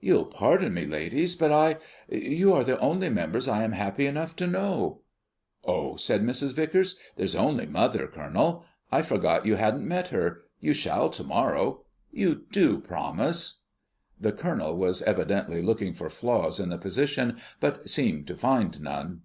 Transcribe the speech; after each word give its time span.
You'll 0.00 0.24
pardon 0.24 0.72
me, 0.72 0.86
ladies, 0.86 1.34
but 1.36 1.52
I 1.52 1.76
you 2.08 2.54
are 2.54 2.64
the 2.64 2.78
only 2.78 3.10
members 3.10 3.46
I 3.46 3.64
am 3.64 3.72
happy 3.72 4.06
enough 4.06 4.34
to 4.36 4.46
know." 4.46 5.02
"Oh," 5.62 5.96
said 5.96 6.22
Mrs. 6.22 6.54
Vicars, 6.54 6.98
"there's 7.16 7.36
only 7.36 7.66
mother, 7.66 8.06
Colonel. 8.06 8.64
I 8.90 9.02
forgot 9.02 9.44
you 9.44 9.56
hadn't 9.56 9.86
met 9.86 10.08
her. 10.08 10.40
You 10.58 10.72
shall 10.72 11.10
to 11.10 11.22
morrow. 11.24 11.84
You 12.10 12.46
do 12.50 12.80
promise?" 12.80 13.64
The 14.18 14.32
Colonel 14.32 14.74
was 14.74 15.02
evidently 15.02 15.60
looking 15.60 15.92
for 15.92 16.08
flaws 16.08 16.58
in 16.58 16.70
the 16.70 16.78
position, 16.78 17.36
but 17.60 17.86
seemed 17.90 18.26
to 18.28 18.38
find 18.38 18.80
none. 18.80 19.20